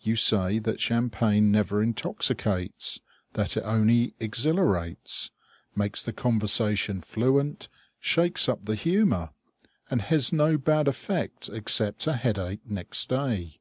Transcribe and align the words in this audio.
You 0.00 0.16
say 0.16 0.58
that 0.58 0.80
champagne 0.80 1.52
never 1.52 1.80
intoxicates; 1.80 3.00
that 3.34 3.56
it 3.56 3.60
only 3.60 4.12
exhilarates, 4.18 5.30
makes 5.76 6.02
the 6.02 6.12
conversation 6.12 7.00
fluent, 7.00 7.68
shakes 8.00 8.48
up 8.48 8.64
the 8.64 8.74
humor, 8.74 9.30
and 9.88 10.02
has 10.02 10.32
no 10.32 10.58
bad 10.58 10.88
effect 10.88 11.48
except 11.48 12.08
a 12.08 12.14
headache 12.14 12.68
next 12.68 13.08
day. 13.08 13.60